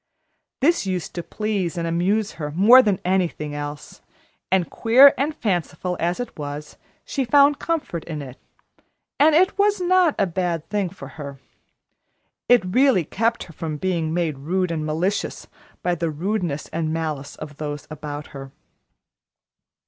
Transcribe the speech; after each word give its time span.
This 0.61 0.87
used 0.87 1.13
to 1.13 1.21
please 1.21 1.77
and 1.77 1.85
amuse 1.85 2.31
her 2.41 2.49
more 2.49 2.81
than 2.81 2.99
anything 3.05 3.53
else; 3.53 4.01
and 4.51 4.67
queer 4.67 5.13
and 5.15 5.35
fanciful 5.35 5.95
as 5.99 6.19
it 6.19 6.35
was, 6.39 6.75
she 7.05 7.23
found 7.23 7.59
comfort 7.59 8.03
in 8.05 8.19
it, 8.19 8.39
and 9.19 9.35
it 9.35 9.59
was 9.59 9.79
not 9.79 10.15
a 10.17 10.25
bad 10.25 10.67
thing 10.71 10.89
for 10.89 11.07
her. 11.07 11.37
It 12.49 12.65
really 12.65 13.03
kept 13.05 13.43
her 13.43 13.53
from 13.53 13.77
being 13.77 14.11
made 14.11 14.39
rude 14.39 14.71
and 14.71 14.87
malicious 14.87 15.45
by 15.83 15.93
the 15.93 16.09
rudeness 16.09 16.67
and 16.69 16.91
malice 16.91 17.35
of 17.35 17.57
those 17.57 17.87
about 17.91 18.25
her. 18.33 18.51